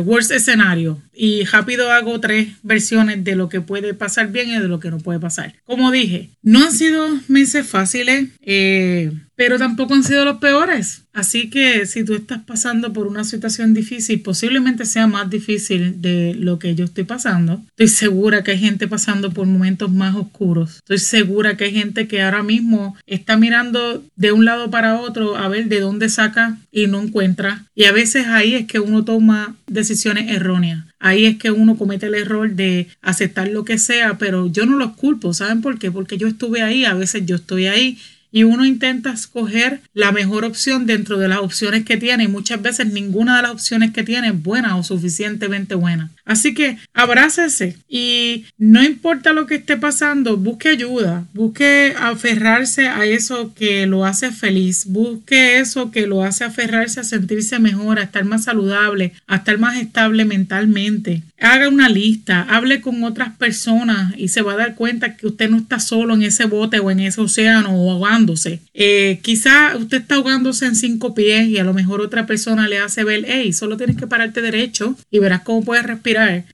worst 0.03 0.31
escenario. 0.31 1.01
Y 1.13 1.43
rápido 1.45 1.91
hago 1.91 2.19
tres 2.19 2.49
versiones 2.63 3.23
de 3.23 3.35
lo 3.35 3.49
que 3.49 3.61
puede 3.61 3.93
pasar 3.93 4.31
bien 4.31 4.49
y 4.49 4.59
de 4.59 4.67
lo 4.67 4.79
que 4.79 4.91
no 4.91 4.99
puede 4.99 5.19
pasar. 5.19 5.55
Como 5.65 5.91
dije, 5.91 6.29
no 6.41 6.63
han 6.63 6.71
sido 6.71 7.07
meses 7.27 7.65
fáciles. 7.67 8.29
Eh, 8.41 9.11
pero 9.39 9.57
tampoco 9.57 9.93
han 9.93 10.03
sido 10.03 10.25
los 10.25 10.39
peores. 10.39 11.03
Así 11.13 11.49
que 11.49 11.85
si 11.85 12.03
tú 12.03 12.13
estás 12.13 12.41
pasando 12.43 12.91
por 12.91 13.07
una 13.07 13.23
situación 13.23 13.73
difícil, 13.73 14.19
posiblemente 14.19 14.85
sea 14.85 15.07
más 15.07 15.29
difícil 15.29 16.01
de 16.01 16.35
lo 16.37 16.59
que 16.59 16.75
yo 16.75 16.83
estoy 16.83 17.05
pasando. 17.05 17.61
Estoy 17.69 17.87
segura 17.87 18.43
que 18.43 18.51
hay 18.51 18.59
gente 18.59 18.85
pasando 18.89 19.31
por 19.31 19.47
momentos 19.47 19.89
más 19.89 20.13
oscuros. 20.13 20.79
Estoy 20.79 20.97
segura 20.97 21.55
que 21.55 21.63
hay 21.63 21.71
gente 21.71 22.05
que 22.09 22.21
ahora 22.21 22.43
mismo 22.43 22.97
está 23.07 23.37
mirando 23.37 24.03
de 24.17 24.33
un 24.33 24.43
lado 24.43 24.69
para 24.69 24.99
otro 24.99 25.37
a 25.37 25.47
ver 25.47 25.69
de 25.69 25.79
dónde 25.79 26.09
saca 26.09 26.57
y 26.69 26.87
no 26.87 27.01
encuentra. 27.01 27.63
Y 27.73 27.85
a 27.85 27.93
veces 27.93 28.27
ahí 28.27 28.55
es 28.55 28.67
que 28.67 28.81
uno 28.81 29.05
toma 29.05 29.55
decisiones 29.67 30.29
erróneas. 30.29 30.83
Ahí 30.99 31.25
es 31.25 31.37
que 31.37 31.51
uno 31.51 31.77
comete 31.77 32.07
el 32.07 32.15
error 32.15 32.51
de 32.51 32.89
aceptar 33.01 33.47
lo 33.47 33.63
que 33.63 33.77
sea, 33.77 34.17
pero 34.17 34.51
yo 34.51 34.65
no 34.65 34.77
los 34.77 34.97
culpo. 34.97 35.33
¿Saben 35.33 35.61
por 35.61 35.79
qué? 35.79 35.91
Porque 35.91 36.17
yo 36.17 36.27
estuve 36.27 36.61
ahí, 36.61 36.83
a 36.83 36.93
veces 36.93 37.25
yo 37.25 37.37
estoy 37.37 37.67
ahí 37.67 37.97
y 38.31 38.43
uno 38.43 38.65
intenta 38.65 39.11
escoger 39.11 39.81
la 39.93 40.11
mejor 40.11 40.45
opción 40.45 40.85
dentro 40.85 41.17
de 41.17 41.27
las 41.27 41.39
opciones 41.39 41.85
que 41.85 41.97
tiene 41.97 42.25
y 42.25 42.27
muchas 42.27 42.61
veces 42.61 42.87
ninguna 42.87 43.37
de 43.37 43.43
las 43.43 43.51
opciones 43.51 43.91
que 43.91 44.03
tiene 44.03 44.29
es 44.29 44.43
buena 44.43 44.75
o 44.75 44.83
suficientemente 44.83 45.75
buena. 45.75 46.09
Así 46.25 46.53
que 46.53 46.77
abrácese 46.93 47.77
y 47.89 48.45
no 48.57 48.83
importa 48.83 49.33
lo 49.33 49.47
que 49.47 49.55
esté 49.55 49.77
pasando, 49.77 50.37
busque 50.37 50.69
ayuda, 50.69 51.25
busque 51.33 51.95
aferrarse 51.99 52.87
a 52.87 53.05
eso 53.05 53.53
que 53.55 53.87
lo 53.87 54.05
hace 54.05 54.31
feliz, 54.31 54.85
busque 54.85 55.59
eso 55.59 55.91
que 55.91 56.05
lo 56.05 56.23
hace 56.23 56.43
aferrarse 56.43 56.99
a 56.99 57.03
sentirse 57.03 57.59
mejor, 57.59 57.97
a 57.97 58.03
estar 58.03 58.25
más 58.25 58.43
saludable, 58.43 59.13
a 59.27 59.37
estar 59.37 59.57
más 59.57 59.77
estable 59.77 60.25
mentalmente. 60.25 61.23
Haga 61.39 61.69
una 61.69 61.89
lista, 61.89 62.45
hable 62.49 62.81
con 62.81 63.03
otras 63.03 63.35
personas 63.37 64.13
y 64.17 64.27
se 64.27 64.41
va 64.41 64.53
a 64.53 64.57
dar 64.57 64.75
cuenta 64.75 65.15
que 65.15 65.27
usted 65.27 65.49
no 65.49 65.57
está 65.57 65.79
solo 65.79 66.13
en 66.13 66.23
ese 66.23 66.45
bote 66.45 66.79
o 66.79 66.91
en 66.91 66.99
ese 66.99 67.21
océano 67.21 67.73
o 67.73 67.93
ahogándose. 68.19 68.59
Eh, 68.73 69.19
quizá 69.21 69.75
usted 69.77 70.01
está 70.01 70.15
ahogándose 70.15 70.65
en 70.65 70.75
cinco 70.75 71.13
pies 71.13 71.47
y 71.47 71.57
a 71.57 71.63
lo 71.63 71.73
mejor 71.73 72.01
otra 72.01 72.25
persona 72.25 72.67
le 72.67 72.79
hace 72.79 73.03
ver, 73.03 73.25
hey, 73.27 73.53
solo 73.53 73.77
tienes 73.77 73.97
que 73.97 74.07
pararte 74.07 74.41
derecho 74.41 74.95
y 75.09 75.19
verás 75.19 75.41
cómo 75.41 75.63
puedes 75.63 75.85
respirar 75.85 76.09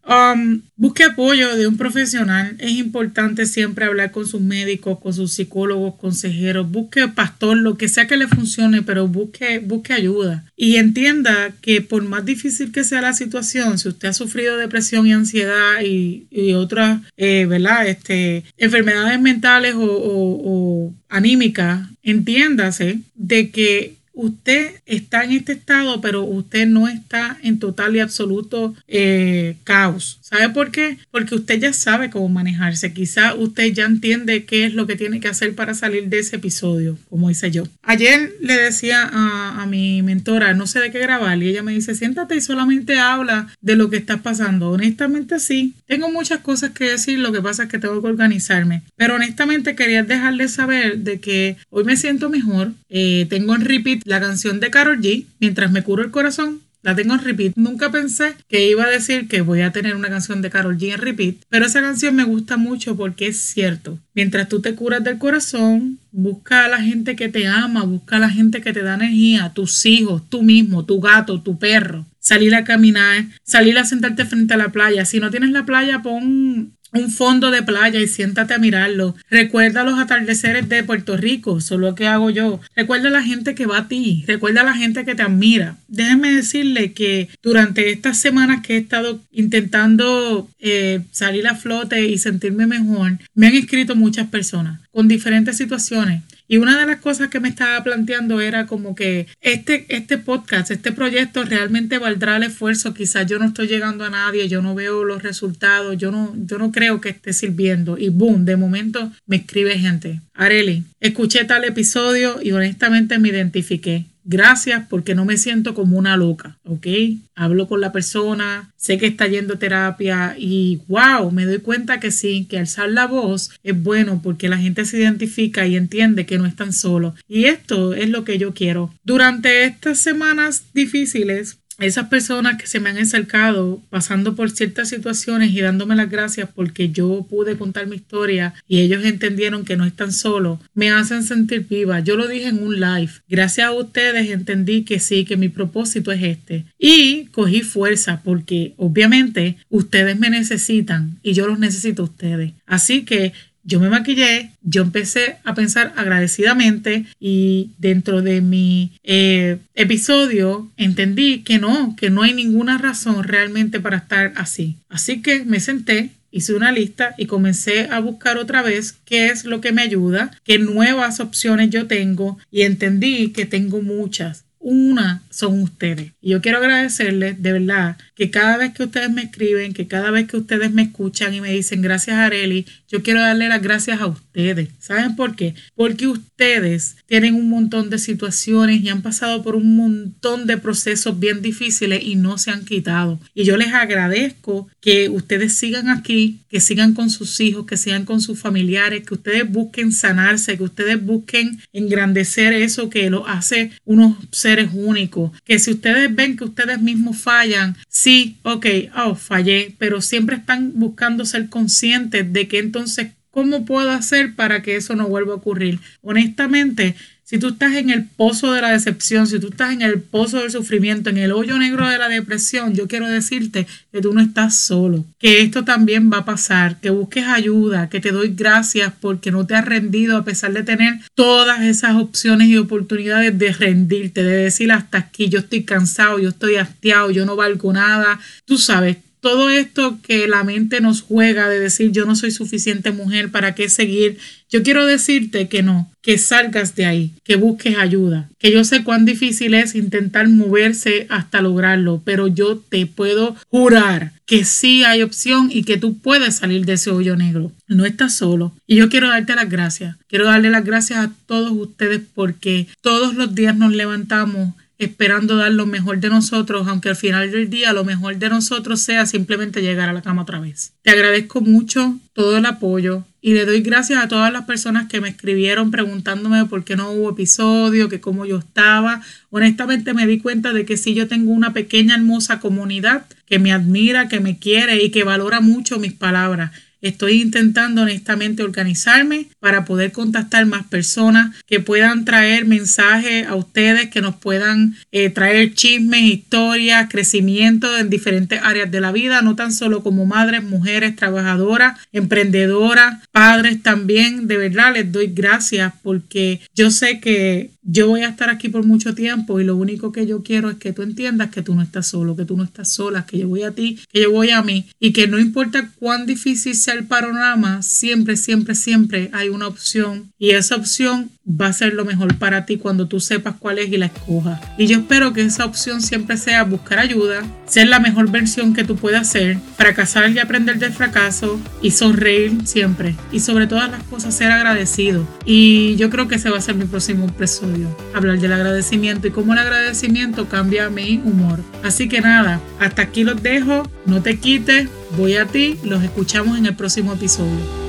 Um, 0.06 0.62
busque 0.78 1.04
apoyo 1.04 1.56
de 1.56 1.68
un 1.68 1.78
profesional. 1.78 2.56
Es 2.60 2.72
importante 2.72 3.46
siempre 3.46 3.86
hablar 3.86 4.12
con 4.12 4.28
sus 4.28 4.42
médicos, 4.42 5.00
con 5.00 5.14
sus 5.14 5.34
psicólogos, 5.34 5.96
consejeros. 5.96 6.70
Busque 6.70 7.08
pastor, 7.08 7.58
lo 7.58 7.78
que 7.78 7.88
sea 7.88 8.08
que 8.08 8.18
le 8.18 8.28
funcione, 8.28 8.82
pero 8.82 9.08
busque, 9.08 9.60
busque 9.60 9.94
ayuda. 9.94 10.46
Y 10.56 10.76
entienda 10.76 11.54
que 11.62 11.82
por 11.82 12.04
más 12.04 12.26
difícil 12.26 12.72
que 12.72 12.84
sea 12.84 13.02
la 13.02 13.14
situación, 13.14 13.78
si 13.80 13.90
usted 13.90 14.10
ha 14.10 14.14
sufrido 14.14 14.58
depresión 14.58 15.08
y 15.08 15.14
ansiedad 15.14 15.82
y, 15.84 16.54
otras, 16.54 17.02
eh, 17.18 17.46
¿verdad? 17.48 17.88
Este, 17.88 18.44
enfermedades 18.58 19.20
mentales 19.20 19.76
o, 19.76 19.84
o 19.84 20.94
anímicas, 21.10 21.88
entiéndase 22.04 23.00
de 23.16 23.50
que 23.50 23.96
usted 24.16 24.82
está 24.86 25.24
en 25.24 25.34
este 25.34 25.54
estado, 25.54 26.02
pero 26.02 26.24
usted 26.24 26.66
no 26.66 26.88
está 26.88 27.38
en 27.44 27.60
total 27.60 27.96
y 27.96 28.00
absoluto 28.00 28.74
eh, 28.88 29.56
caos. 29.64 30.20
¿Sabe 30.22 30.50
por 30.50 30.72
qué? 30.72 30.98
Porque 31.12 31.36
usted 31.36 31.60
ya 31.60 31.74
sabe 31.74 32.10
cómo 32.10 32.28
manejarse. 32.30 32.94
Quizá 32.94 33.36
usted 33.36 33.72
ya 33.74 33.86
entiende 33.86 34.46
qué 34.46 34.66
es 34.66 34.74
lo 34.74 34.88
que 34.88 34.96
tiene 34.96 35.20
que 35.20 35.28
hacer 35.28 35.54
para 35.54 35.74
salir 35.74 36.10
de 36.10 36.20
ese 36.20 36.38
episodio, 36.38 36.98
como 37.10 37.30
hice 37.30 37.52
yo. 37.52 37.64
Ayer 37.84 38.34
le 38.42 38.56
decía 38.56 39.04
a, 39.04 39.62
a 39.62 39.66
mi 39.68 40.02
mentora, 40.02 40.54
no 40.54 40.66
sé 40.66 40.80
de 40.80 40.92
qué 40.92 41.00
grabar, 41.00 41.42
y 41.42 41.50
ella 41.50 41.62
me 41.64 41.74
dice, 41.74 41.94
siéntate 41.94 42.36
y 42.36 42.42
solamente 42.42 42.98
habla 42.98 43.48
de 43.62 43.76
lo 43.76 43.90
que 43.90 43.98
está 43.98 44.18
pasando. 44.18 44.72
Honestamente 44.72 45.40
sí, 45.40 45.74
tengo 45.88 46.10
muchas 46.12 46.40
cosas 46.40 46.72
que 46.72 46.86
decir, 46.86 47.20
lo 47.20 47.32
que 47.32 47.42
pasa 47.42 47.64
es 47.64 47.70
que 47.70 47.80
tengo 47.80 48.02
que 48.02 48.08
organizarme. 48.08 48.84
Pero 48.96 49.16
honestamente 49.16 49.76
quería 49.76 50.04
dejarles 50.04 50.54
saber 50.54 51.00
de 51.00 51.20
que 51.20 51.58
hoy 51.70 51.84
me 51.84 51.98
siento 51.98 52.30
mejor. 52.30 52.72
Eh, 52.90 53.28
tengo 53.30 53.56
en 53.56 53.62
repeat 53.62 54.05
la 54.06 54.22
canción 54.22 54.62
de 54.62 54.72
Carol 54.72 55.02
G, 55.02 55.26
mientras 55.40 55.72
me 55.72 55.84
curo 55.84 56.04
el 56.04 56.12
corazón. 56.12 56.62
La 56.86 56.96
tengo 56.96 57.16
en 57.16 57.24
repeat. 57.24 57.54
Nunca 57.56 57.92
pensé 57.92 58.36
que 58.48 58.70
iba 58.70 58.84
a 58.84 58.90
decir 58.90 59.28
que 59.28 59.42
voy 59.42 59.62
a 59.62 59.72
tener 59.72 59.96
una 59.96 60.08
canción 60.08 60.44
de 60.44 60.52
Carol 60.52 60.78
G 60.78 60.94
en 60.94 61.00
repeat, 61.00 61.38
pero 61.50 61.66
esa 61.66 61.82
canción 61.82 62.16
me 62.16 62.24
gusta 62.24 62.58
mucho 62.58 62.96
porque 62.96 63.26
es 63.26 63.40
cierto. 63.40 63.98
Mientras 64.14 64.48
tú 64.48 64.62
te 64.62 64.76
curas 64.76 65.04
del 65.04 65.18
corazón, 65.18 65.98
busca 66.12 66.66
a 66.66 66.68
la 66.68 66.84
gente 66.84 67.16
que 67.16 67.28
te 67.28 67.48
ama, 67.48 67.84
busca 67.86 68.18
a 68.18 68.20
la 68.20 68.30
gente 68.30 68.62
que 68.62 68.72
te 68.72 68.84
da 68.84 68.94
energía, 68.94 69.52
tus 69.56 69.84
hijos, 69.88 70.22
tú 70.30 70.44
mismo, 70.44 70.86
tu 70.86 71.02
gato, 71.02 71.42
tu 71.42 71.58
perro. 71.58 72.06
Salir 72.20 72.54
a 72.54 72.64
caminar, 72.64 73.26
salir 73.44 73.80
a 73.80 73.86
sentarte 73.86 74.26
frente 74.26 74.54
a 74.54 74.58
la 74.58 74.70
playa. 74.70 75.06
Si 75.06 75.20
no 75.20 75.32
tienes 75.32 75.50
la 75.50 75.66
playa, 75.66 76.04
pon 76.04 76.76
un 76.96 77.12
fondo 77.12 77.52
de 77.52 77.64
playa 77.64 78.00
y 78.00 78.08
siéntate 78.08 78.54
a 78.54 78.60
mirarlo. 78.60 79.16
Recuerda 79.30 79.84
los 79.84 80.00
atardeceres 80.00 80.68
de 80.70 80.84
Puerto 80.84 81.18
Rico, 81.18 81.62
solo 81.62 81.96
que 81.96 82.08
hago 82.08 82.30
yo. 82.30 82.60
Recuerda 82.76 83.10
a 83.10 83.12
la 83.12 83.24
gente 83.24 83.56
que 83.56 83.66
va 83.66 83.80
a 83.80 83.88
ti, 83.88 84.24
recuerda 84.28 84.62
a 84.62 84.66
la 84.66 84.74
gente 84.74 85.06
que 85.06 85.16
te 85.16 85.24
admira. 85.24 85.78
Déjenme 85.88 86.32
decirle 86.32 86.94
que 86.94 87.30
durante 87.44 87.92
estas 87.92 88.18
semanas 88.18 88.62
que 88.62 88.76
he 88.76 88.78
estado 88.78 89.20
intentando 89.32 90.50
eh, 90.60 91.02
salir 91.12 91.48
a 91.48 91.56
flote 91.56 92.06
y 92.06 92.18
sentirme 92.18 92.66
mejor, 92.66 93.20
me 93.34 93.48
han 93.48 93.56
escrito 93.56 93.96
muchas 93.96 94.28
personas 94.28 94.80
con 94.92 95.08
diferentes 95.08 95.58
situaciones. 95.58 96.24
Y 96.48 96.58
una 96.58 96.80
de 96.80 96.86
las 96.86 97.00
cosas 97.00 97.30
que 97.30 97.40
me 97.40 97.50
estaba 97.50 97.84
planteando 97.84 98.40
era 98.40 98.68
como 98.68 98.96
que 98.96 99.28
este, 99.42 99.86
este 99.90 100.18
podcast, 100.18 100.72
este 100.72 100.92
proyecto 100.92 101.44
realmente 101.44 101.98
valdrá 101.98 102.38
el 102.38 102.44
esfuerzo. 102.44 102.94
Quizás 102.94 103.26
yo 103.26 103.40
no 103.40 103.46
estoy 103.46 103.68
llegando 103.68 104.06
a 104.06 104.10
nadie, 104.10 104.48
yo 104.48 104.62
no 104.62 104.76
veo 104.76 105.04
los 105.04 105.24
resultados, 105.24 105.98
yo 105.98 106.12
no, 106.12 106.34
yo 106.36 106.58
no 106.58 106.72
creo 106.72 107.02
que 107.02 107.10
esté 107.10 107.34
sirviendo. 107.34 107.98
Y 107.98 108.10
boom, 108.10 108.46
de 108.46 108.58
momento 108.58 109.12
me 109.26 109.38
escribe 109.38 109.78
gente. 109.80 110.22
Areli, 110.34 110.84
escuché 111.00 111.46
tal 111.46 111.64
episodio 111.64 112.40
y 112.42 112.52
honestamente 112.52 113.18
me 113.18 113.30
identifiqué. 113.30 114.06
Gracias 114.28 114.88
porque 114.90 115.14
no 115.14 115.24
me 115.24 115.38
siento 115.38 115.76
como 115.76 116.00
una 116.00 116.18
loca, 116.18 116.58
¿ok? 116.66 116.88
Hablo 117.36 117.68
con 117.68 117.80
la 117.80 117.92
persona, 117.92 118.74
sé 118.76 118.98
que 118.98 119.06
está 119.06 119.28
yendo 119.28 119.60
terapia 119.60 120.36
y 120.36 120.82
wow, 120.88 121.30
me 121.32 121.46
doy 121.46 121.60
cuenta 121.60 122.00
que 122.00 122.10
sí, 122.10 122.48
que 122.50 122.58
alzar 122.58 122.90
la 122.90 123.06
voz 123.06 123.52
es 123.64 123.82
bueno 123.82 124.22
porque 124.24 124.50
la 124.50 124.58
gente 124.58 124.86
se 124.86 124.98
identifica 124.98 125.68
y 125.68 125.76
entiende 125.76 126.26
que 126.26 126.40
no 126.40 126.48
están 126.48 126.74
solos. 126.74 127.14
Y 127.28 127.46
esto 127.46 127.94
es 127.94 128.10
lo 128.10 128.24
que 128.24 128.40
yo 128.40 128.56
quiero. 128.56 128.92
Durante 129.04 129.66
estas 129.66 130.00
semanas 130.00 130.64
difíciles, 130.74 131.60
esas 131.80 132.08
personas 132.08 132.58
que 132.58 132.68
se 132.68 132.80
me 132.80 132.90
han 132.90 132.98
acercado 132.98 133.82
pasando 133.90 134.36
por 134.36 134.52
ciertas 134.52 134.90
situaciones 134.90 135.52
y 135.52 135.62
dándome 135.62 135.96
las 135.96 136.10
gracias 136.10 136.50
porque 136.54 136.90
yo 136.90 137.26
pude 137.30 137.58
contar 137.58 137.88
mi 137.88 137.98
historia 137.98 138.54
y 138.68 138.80
ellos 138.80 139.04
entendieron 139.04 139.66
que 139.66 139.76
no 139.76 139.86
están 139.86 140.12
solos, 140.12 140.60
me 140.74 140.92
hacen 140.92 141.24
sentir 141.24 141.68
viva. 141.70 142.00
Yo 142.00 142.16
lo 142.16 142.28
dije 142.28 142.48
en 142.48 142.64
un 142.64 142.80
live. 142.80 143.12
Gracias 143.28 143.68
a 143.68 143.72
ustedes 143.72 144.30
entendí 144.30 144.84
que 144.84 145.00
sí, 145.00 145.26
que 145.26 145.38
mi 145.38 145.50
propósito 145.50 146.12
es 146.12 146.24
este. 146.24 146.66
Y 146.78 147.26
cogí 147.26 147.62
fuerza 147.62 148.22
porque 148.24 148.74
obviamente 148.78 149.58
ustedes 149.70 150.18
me 150.18 150.30
necesitan 150.30 151.20
y 151.24 151.34
yo 151.34 151.48
los 151.48 151.60
necesito 151.60 152.04
a 152.04 152.06
ustedes. 152.06 152.54
Así 152.66 153.04
que 153.04 153.34
yo 153.66 153.80
me 153.80 153.90
maquillé, 153.90 154.52
yo 154.62 154.84
empecé 154.84 155.38
a 155.44 155.56
pensar 155.56 155.92
agradecidamente 155.98 157.06
y 157.20 157.72
dentro 157.80 158.22
de 158.22 158.42
mi 158.42 158.92
eh, 159.04 159.58
episodio 159.74 160.70
entendí 160.78 161.40
que 161.40 161.58
no, 161.58 161.96
que 161.98 162.12
no 162.12 162.22
hay 162.22 162.34
ninguna 162.34 162.78
razón 162.78 163.24
realmente 163.24 163.80
para 163.80 163.98
estar 163.98 164.34
así. 164.36 164.76
Así 164.88 165.22
que 165.22 165.44
me 165.44 165.60
senté, 165.60 166.12
hice 166.32 166.54
una 166.54 166.72
lista 166.72 167.16
y 167.18 167.26
comencé 167.26 167.88
a 167.90 168.00
buscar 168.00 168.38
otra 168.38 168.62
vez 168.62 168.96
qué 169.04 169.28
es 169.28 169.46
lo 169.46 169.62
que 169.62 169.72
me 169.72 169.82
ayuda, 169.82 170.32
qué 170.44 170.60
nuevas 170.60 171.20
opciones 171.20 171.72
yo 171.72 171.88
tengo 171.88 172.38
y 172.52 172.62
entendí 172.62 173.30
que 173.30 173.46
tengo 173.46 173.82
muchas 173.82 174.46
una 174.68 175.22
son 175.30 175.62
ustedes. 175.62 176.14
Y 176.22 176.32
yo 176.32 176.42
quiero 176.42 176.58
agradecerles 176.58 177.40
de 177.40 177.54
verdad 177.54 177.98
que 178.16 178.32
cada 178.32 178.58
vez 178.58 178.74
que 178.74 178.84
ustedes 178.84 179.12
me 179.12 179.22
escriben, 179.22 179.74
que 179.74 179.86
cada 179.86 180.10
vez 180.10 180.28
que 180.28 180.38
ustedes 180.38 180.72
me 180.72 180.82
escuchan 180.82 181.36
y 181.36 181.42
me 181.42 181.52
dicen 181.52 181.84
gracias 181.84 182.18
Areli, 182.18 182.66
yo 182.88 183.04
quiero 183.04 183.20
darle 183.20 183.48
las 183.48 183.62
gracias 183.62 184.02
a 184.02 184.08
ustedes. 184.08 184.70
¿Saben 184.80 185.16
por 185.16 185.36
qué? 185.36 185.54
Porque 185.76 186.08
ustedes 186.08 186.96
tienen 187.06 187.36
un 187.36 187.48
montón 187.50 187.92
de 187.92 188.00
situaciones 188.00 188.82
y 188.82 188.90
han 188.90 189.04
pasado 189.04 189.44
por 189.44 189.56
un 189.56 189.76
montón 189.76 190.48
de 190.48 190.58
procesos 190.58 191.20
bien 191.20 191.44
difíciles 191.44 192.02
y 192.04 192.16
no 192.16 192.40
se 192.40 192.50
han 192.50 192.66
quitado. 192.66 193.20
Y 193.36 193.44
yo 193.44 193.58
les 193.58 193.72
agradezco 193.72 194.68
que 194.82 195.10
ustedes 195.10 195.54
sigan 195.54 195.90
aquí, 195.90 196.40
que 196.50 196.60
sigan 196.60 196.96
con 196.96 197.12
sus 197.12 197.40
hijos, 197.40 197.68
que 197.68 197.78
sigan 197.78 198.06
con 198.06 198.20
sus 198.20 198.40
familiares, 198.40 199.04
que 199.06 199.14
ustedes 199.14 199.48
busquen 199.48 199.92
sanarse, 199.92 200.58
que 200.58 200.64
ustedes 200.64 201.04
busquen 201.04 201.60
engrandecer 201.72 202.54
eso 202.54 202.90
que 202.90 203.12
lo 203.12 203.28
hace 203.28 203.72
unos 203.84 204.16
seres 204.32 204.55
único, 204.74 205.34
que 205.44 205.60
si 205.60 205.72
ustedes 205.72 206.14
ven 206.14 206.38
que 206.38 206.46
ustedes 206.46 206.82
mismos 206.82 207.18
fallan, 207.18 207.76
sí, 207.88 208.38
ok, 208.44 208.66
oh, 208.96 209.16
fallé, 209.16 209.76
pero 209.78 210.02
siempre 210.02 210.38
están 210.38 210.72
buscando 210.76 211.26
ser 211.26 211.50
conscientes 211.50 212.32
de 212.32 212.48
que 212.48 212.60
entonces, 212.60 213.12
¿cómo 213.32 213.66
puedo 213.66 213.92
hacer 213.92 214.36
para 214.36 214.62
que 214.62 214.76
eso 214.76 214.96
no 214.96 215.08
vuelva 215.08 215.34
a 215.34 215.38
ocurrir? 215.38 215.80
Honestamente, 216.02 216.96
Si 217.28 217.40
tú 217.40 217.48
estás 217.48 217.74
en 217.74 217.90
el 217.90 218.06
pozo 218.06 218.54
de 218.54 218.62
la 218.62 218.70
decepción, 218.70 219.26
si 219.26 219.40
tú 219.40 219.48
estás 219.48 219.74
en 219.74 219.82
el 219.82 220.00
pozo 220.00 220.42
del 220.42 220.52
sufrimiento, 220.52 221.10
en 221.10 221.18
el 221.18 221.32
hoyo 221.32 221.58
negro 221.58 221.90
de 221.90 221.98
la 221.98 222.08
depresión, 222.08 222.76
yo 222.76 222.88
quiero 222.88 223.08
decirte 223.08 223.66
que 223.92 224.00
tú 224.00 224.14
no 224.14 224.22
estás 224.22 224.56
solo, 224.56 225.04
que 225.18 225.42
esto 225.42 225.64
también 225.64 226.12
va 226.14 226.20
a 226.20 226.26
pasar, 226.26 226.80
que 226.80 226.92
busques 226.92 227.26
ayuda, 227.26 227.90
que 227.90 228.00
te 228.00 228.12
doy 228.12 228.36
gracias 228.36 228.94
porque 229.02 229.32
no 229.32 229.48
te 229.48 229.56
has 229.56 229.66
rendido 229.66 230.18
a 230.18 230.24
pesar 230.24 230.54
de 230.54 230.62
tener 230.62 231.00
todas 231.16 231.64
esas 231.64 231.96
opciones 231.96 232.48
y 232.50 232.58
oportunidades 232.58 233.36
de 233.36 233.54
rendirte, 233.54 234.22
de 234.22 234.44
decir 234.44 234.72
hasta 234.72 235.00
aquí, 235.00 235.28
yo 235.28 235.40
estoy 235.40 235.64
cansado, 235.64 236.20
yo 236.20 236.30
estoy 236.30 236.58
hastiado, 236.58 237.10
yo 237.10 237.26
no 237.26 237.36
valgo 237.36 237.74
nada. 237.74 238.20
Tú 238.46 238.60
sabes, 238.60 238.98
todo 239.26 239.50
esto 239.50 239.98
que 240.04 240.28
la 240.28 240.44
mente 240.44 240.82
nos 240.82 241.02
juega 241.02 241.50
de 241.50 241.60
decir 241.60 241.92
yo 241.92 242.06
no 242.06 242.16
soy 242.16 242.30
suficiente 242.30 242.92
mujer, 242.92 243.32
¿para 243.32 243.56
qué 243.56 243.70
seguir? 243.70 244.20
Yo 244.52 244.62
quiero 244.62 244.86
decirte 244.86 245.48
que 245.48 245.64
no, 245.64 245.92
que 246.04 246.20
salgas 246.20 246.76
de 246.76 246.86
ahí, 246.86 247.12
que 247.24 247.36
busques 247.36 247.76
ayuda, 247.76 248.30
que 248.38 248.52
yo 248.52 248.64
sé 248.64 248.84
cuán 248.84 249.04
difícil 249.04 249.56
es 249.56 249.74
intentar 249.74 250.28
moverse 250.28 251.08
hasta 251.10 251.42
lograrlo, 251.42 252.04
pero 252.06 252.28
yo 252.28 252.60
te 252.60 252.86
puedo 252.86 253.36
jurar 253.50 254.12
que 254.28 254.46
sí 254.46 254.84
hay 254.84 255.02
opción 255.02 255.50
y 255.52 255.64
que 255.64 255.78
tú 255.78 255.98
puedes 255.98 256.36
salir 256.36 256.64
de 256.68 256.74
ese 256.74 256.92
hoyo 256.92 257.16
negro. 257.16 257.52
No 257.68 257.86
estás 257.86 258.14
solo. 258.14 258.54
Y 258.68 258.76
yo 258.76 258.90
quiero 258.90 259.08
darte 259.08 259.34
las 259.34 259.50
gracias. 259.50 259.96
Quiero 260.08 260.26
darle 260.26 260.52
las 260.52 260.64
gracias 260.64 261.00
a 261.00 261.12
todos 261.26 261.52
ustedes 261.52 262.02
porque 262.14 262.68
todos 262.82 263.16
los 263.16 263.34
días 263.34 263.58
nos 263.58 263.74
levantamos 263.74 264.54
esperando 264.78 265.38
dar 265.38 265.52
lo 265.52 265.66
mejor 265.66 266.00
de 266.00 266.10
nosotros, 266.10 266.68
aunque 266.68 266.90
al 266.90 266.96
final 266.96 267.32
del 267.32 267.50
día 267.50 267.74
lo 267.74 267.86
mejor 267.86 268.18
de 268.18 268.30
nosotros 268.30 268.82
sea 268.82 269.06
simplemente 269.06 269.62
llegar 269.62 269.90
a 269.90 269.94
la 269.94 270.02
cama 270.02 270.24
otra 270.24 270.40
vez. 270.40 270.74
Te 270.82 270.92
agradezco 270.92 271.42
mucho 271.42 271.98
todo 272.14 272.38
el 272.38 272.46
apoyo 272.46 273.04
y 273.22 273.34
le 273.34 273.46
doy 273.46 273.62
gracias 273.62 274.04
a 274.04 274.08
todas 274.08 274.32
las 274.32 274.46
personas 274.46 274.88
que 274.88 275.02
me 275.02 275.10
escribieron 275.10 275.72
preguntándome 275.72 276.46
por 276.46 276.64
qué 276.64 276.76
no 276.76 276.92
hubo 276.92 277.10
episodio, 277.10 277.90
que 277.90 278.00
cómo 278.00 278.26
yo 278.26 278.38
estaba. 278.38 279.02
Honestamente 279.32 279.94
me 279.94 280.06
di 280.06 280.20
cuenta 280.20 280.54
de 280.54 280.66
que 280.66 280.78
sí 280.78 280.94
yo 280.94 281.08
tengo 281.08 281.32
una 281.32 281.52
pequeña 281.52 281.96
hermosa 281.96 282.40
comunidad 282.40 283.06
que 283.26 283.40
me 283.40 283.52
admira, 283.52 284.10
que 284.10 284.20
me 284.20 284.38
quiere 284.38 284.84
y 284.84 284.92
que 284.92 285.04
valora 285.04 285.42
mucho 285.42 285.80
mis 285.80 285.94
palabras. 285.94 286.52
Estoy 286.86 287.20
intentando 287.20 287.82
honestamente 287.82 288.44
organizarme 288.44 289.26
para 289.40 289.66
poder 289.66 289.92
contactar 289.92 290.46
más 290.46 290.68
personas 290.68 291.36
que 291.48 291.60
puedan 291.60 292.06
traer 292.06 292.46
mensajes 292.46 293.26
a 293.26 293.34
ustedes, 293.34 293.90
que 293.90 294.02
nos 294.02 294.18
puedan 294.18 294.76
eh, 294.92 295.10
traer 295.10 295.56
chismes, 295.56 296.04
historias, 296.04 296.88
crecimiento 296.88 297.76
en 297.76 297.90
diferentes 297.90 298.40
áreas 298.44 298.70
de 298.70 298.82
la 298.82 298.92
vida, 298.92 299.24
no 299.24 299.36
tan 299.36 299.52
solo 299.52 299.82
como 299.82 300.06
madres, 300.06 300.44
mujeres, 300.44 300.96
trabajadoras, 300.96 301.80
emprendedoras, 301.92 303.04
padres 303.12 303.64
también. 303.64 304.28
De 304.28 304.38
verdad 304.38 304.72
les 304.76 304.92
doy 304.92 305.08
gracias 305.08 305.74
porque 305.82 306.42
yo 306.54 306.70
sé 306.70 307.00
que 307.00 307.50
yo 307.68 307.88
voy 307.88 308.02
a 308.02 308.10
estar 308.10 308.30
aquí 308.30 308.50
por 308.50 308.64
mucho 308.64 308.94
tiempo 308.94 309.40
y 309.40 309.44
lo 309.44 309.56
único 309.56 309.92
que 309.92 310.06
yo 310.06 310.22
quiero 310.22 310.52
es 310.52 310.58
que 310.58 310.72
tú 310.72 310.84
entiendas 310.84 311.32
que 311.32 311.42
tú 311.42 311.56
no 311.56 311.64
estás 311.64 311.88
solo, 311.88 312.16
que 312.16 312.24
tú 312.24 312.38
no 312.38 312.44
estás 312.44 312.72
sola, 312.72 313.08
que 313.08 313.18
yo 313.18 313.28
voy 313.28 313.42
a 313.42 313.52
ti, 313.52 313.80
que 313.92 314.04
yo 314.04 314.12
voy 314.12 314.30
a 314.30 314.44
mí 314.44 314.68
y 314.80 314.94
que 314.94 315.08
no 315.08 315.18
importa 315.20 315.72
cuán 315.80 316.06
difícil 316.06 316.54
sea 316.54 316.75
el 316.76 316.86
panorama, 316.86 317.62
siempre, 317.62 318.18
siempre, 318.18 318.56
siempre 318.56 319.10
hay 319.14 319.30
una 319.30 319.48
opción 319.48 320.12
y 320.20 320.32
esa 320.32 320.56
opción 320.56 321.10
va 321.28 321.48
a 321.48 321.54
ser 321.54 321.74
lo 321.74 321.86
mejor 321.86 322.16
para 322.18 322.46
ti 322.46 322.58
cuando 322.58 322.88
tú 322.88 323.00
sepas 323.00 323.36
cuál 323.40 323.58
es 323.58 323.72
y 323.72 323.78
la 323.78 323.88
escojas. 323.88 324.40
Y 324.58 324.68
yo 324.68 324.78
espero 324.78 325.14
que 325.14 325.22
esa 325.22 325.46
opción 325.46 325.82
siempre 325.82 326.18
sea 326.18 326.44
buscar 326.44 326.80
ayuda, 326.80 327.24
ser 327.48 327.68
la 327.68 327.80
mejor 327.80 328.12
versión 328.12 328.54
que 328.54 328.64
tú 328.64 328.76
puedas 328.76 329.10
ser, 329.10 329.38
fracasar 329.58 330.12
y 330.12 330.20
aprender 330.20 330.60
del 330.60 330.72
fracaso 330.72 331.40
y 331.62 331.72
sonreír 331.72 332.46
siempre. 332.46 332.96
Y 333.12 333.20
sobre 333.20 333.48
todas 333.48 333.72
las 333.72 333.84
cosas 333.84 334.16
ser 334.16 334.32
agradecido. 334.32 335.08
Y 335.26 335.76
yo 335.78 335.90
creo 335.90 336.08
que 336.08 336.16
ese 336.16 336.30
va 336.30 336.38
a 336.38 336.42
ser 336.42 336.56
mi 336.56 336.66
próximo 336.66 337.08
episodio. 337.08 337.76
Hablar 337.94 338.20
del 338.20 338.34
agradecimiento 338.34 339.08
y 339.08 339.12
cómo 339.12 339.34
el 339.34 339.40
agradecimiento 339.40 340.30
cambia 340.30 340.70
mi 340.70 341.02
humor. 341.04 341.40
Así 341.64 341.90
que 341.90 342.02
nada, 342.02 342.40
hasta 342.60 342.84
aquí 342.84 343.04
los 343.04 343.22
dejo. 343.24 343.68
No 343.86 344.02
te 344.02 344.20
quites. 344.20 344.70
Voy 344.98 345.18
a 345.18 345.26
ti. 345.26 345.60
Los 345.64 345.84
escuchamos 345.84 346.38
en 346.38 346.46
el 346.46 346.56
próximo 346.56 346.94
episodio. 346.94 347.65